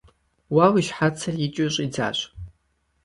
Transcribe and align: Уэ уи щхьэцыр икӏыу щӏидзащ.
Уэ 0.53 0.65
уи 0.73 0.81
щхьэцыр 0.87 1.35
икӏыу 1.45 1.71
щӏидзащ. 1.73 2.17